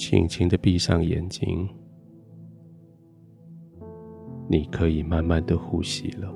[0.00, 1.68] 轻轻的闭上眼睛，
[4.48, 6.34] 你可以慢慢的呼吸了。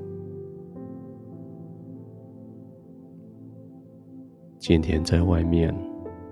[4.59, 5.75] 今天在外面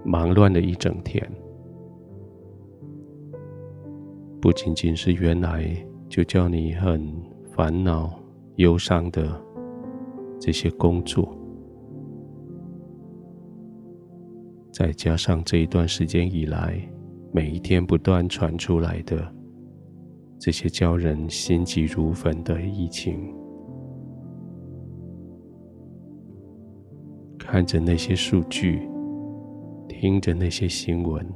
[0.05, 1.27] 忙乱了一整天，
[4.39, 5.75] 不仅仅是原来
[6.11, 7.03] 就叫你很
[7.51, 8.13] 烦恼、
[8.57, 9.43] 忧伤的
[10.39, 11.35] 这些工作。
[14.71, 16.79] 再加上这一段时间以来，
[17.35, 19.27] 每一天不断传出来的
[20.39, 23.35] 这些叫人心急如焚的疫情，
[27.39, 28.87] 看着那些数据，
[29.89, 31.27] 听着那些新闻，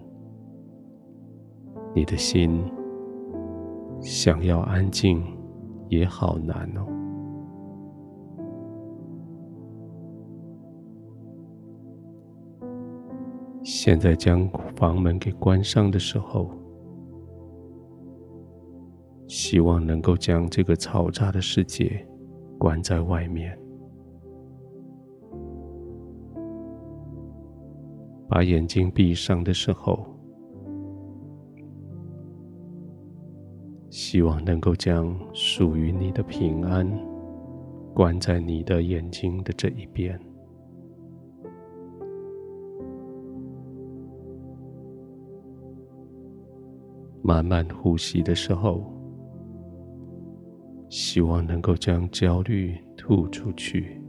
[1.94, 2.62] 你的心
[4.02, 5.24] 想要安静
[5.88, 6.86] 也好难哦。
[13.62, 16.50] 现在将房门给关上的时候，
[19.26, 22.06] 希望能够将这个嘈杂的世界
[22.58, 23.58] 关在外面。
[28.28, 30.04] 把眼睛闭上的时候，
[33.88, 36.86] 希望能够将属于你的平安
[37.94, 40.20] 关在你的眼睛的这一边。
[47.26, 48.84] 慢慢呼吸的时候，
[50.88, 54.00] 希望能够将焦虑吐出去，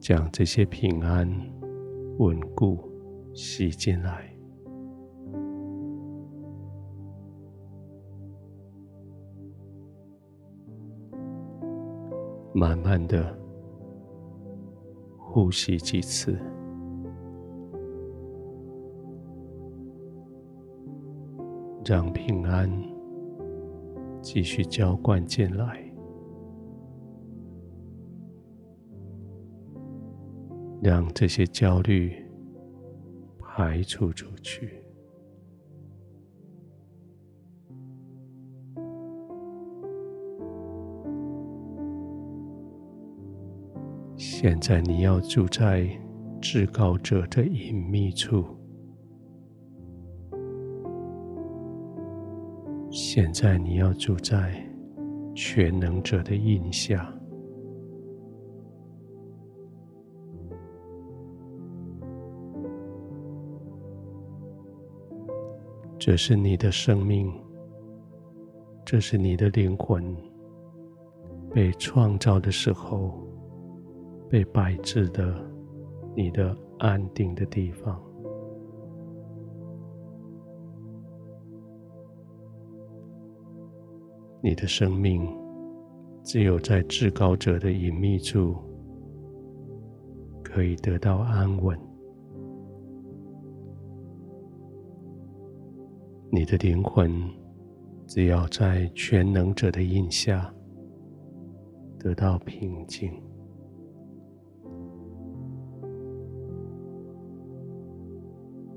[0.00, 1.30] 将这些平安、
[2.20, 2.78] 稳固
[3.34, 4.34] 吸进来。
[12.54, 13.38] 慢慢的
[15.18, 16.38] 呼吸几次。
[21.84, 22.70] 让平安
[24.20, 25.82] 继续浇灌进来，
[30.80, 32.14] 让这些焦虑
[33.40, 34.78] 排除出去。
[44.16, 45.88] 现在你要住在
[46.40, 48.61] 至高者的隐秘处。
[53.14, 54.54] 现在你要住在
[55.34, 57.14] 全能者的荫下，
[65.98, 67.30] 这是你的生命，
[68.82, 70.16] 这是你的灵魂
[71.50, 73.12] 被创造的时候
[74.26, 75.38] 被摆置的，
[76.16, 78.02] 你的安定的地方。
[84.44, 85.24] 你的生命
[86.24, 88.56] 只有在至高者的隐秘处
[90.42, 91.78] 可以得到安稳，
[96.28, 97.08] 你的灵魂
[98.04, 100.52] 只要在全能者的荫下
[101.96, 103.12] 得到平静，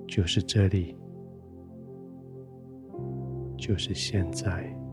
[0.07, 0.95] 就是这里，
[3.57, 4.84] 就是现在。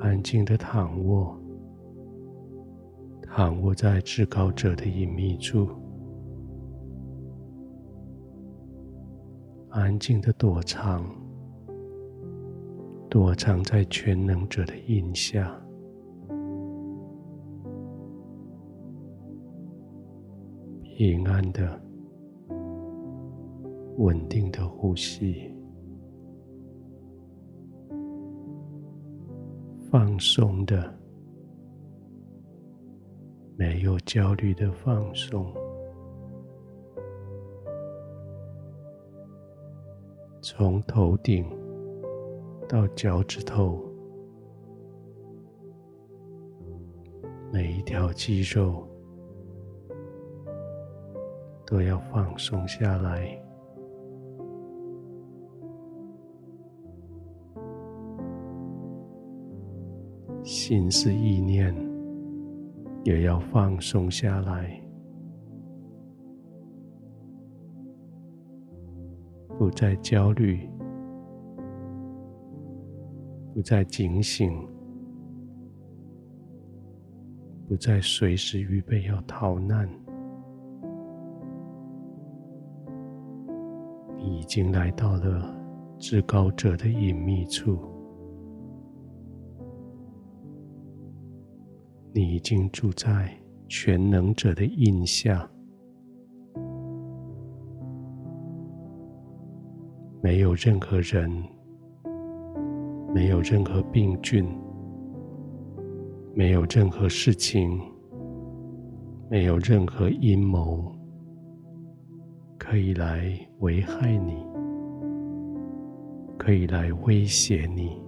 [0.00, 1.38] 安静的躺卧，
[3.22, 5.68] 躺卧在至高者的隐秘处，
[9.68, 11.04] 安静的躲藏，
[13.10, 15.54] 躲藏在全能者的荫下，
[20.96, 21.78] 平安的、
[23.98, 25.54] 稳定的呼吸。
[29.90, 30.88] 放松的，
[33.56, 35.52] 没有焦虑的放松，
[40.40, 41.44] 从头顶
[42.68, 43.84] 到脚趾头，
[47.52, 48.86] 每一条肌肉
[51.66, 53.39] 都要放松下来。
[60.70, 61.74] 心思意念
[63.02, 64.80] 也要放松下来，
[69.58, 70.60] 不再焦虑，
[73.52, 74.64] 不再警醒，
[77.66, 79.90] 不再随时预备要逃难。
[84.16, 85.52] 你已经来到了
[85.98, 87.89] 至高者的隐秘处，
[92.12, 93.30] 你已经住在
[93.68, 95.48] 全能者的荫下，
[100.22, 101.30] 没有任何人，
[103.14, 104.44] 没有任何病菌。
[106.32, 107.80] 没有任何事情，
[109.28, 110.92] 没有任何阴谋
[112.56, 114.36] 可以来危害你，
[116.38, 118.00] 可以来威胁你，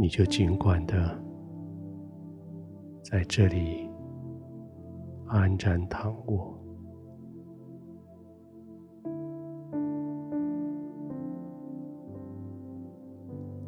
[0.00, 1.20] 你就尽管的
[3.02, 3.90] 在这里
[5.26, 6.56] 安然躺卧。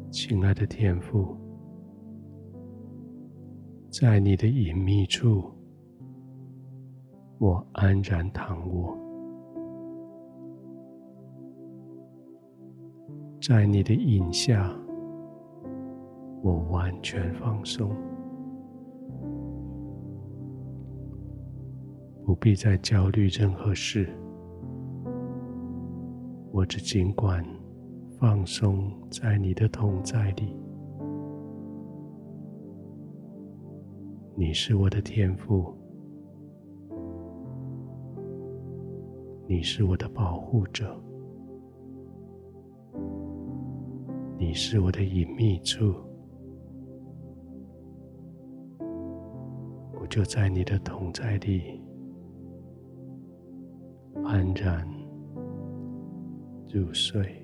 [0.09, 1.35] 亲爱的天父，
[3.89, 5.43] 在你的隐秘处，
[7.39, 8.97] 我安然躺卧；
[13.41, 14.73] 在你的影下，
[16.41, 17.89] 我完全放松，
[22.25, 24.09] 不必再焦虑任何事，
[26.51, 27.45] 我只尽管。
[28.19, 30.55] 放松在你的同在里，
[34.35, 35.73] 你是我的天赋，
[39.47, 40.95] 你是我的保护者，
[44.37, 45.95] 你是我的隐秘处，
[50.11, 51.81] 就在你的同在里
[54.25, 54.85] 安然
[56.69, 57.40] 入睡。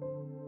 [0.00, 0.47] you.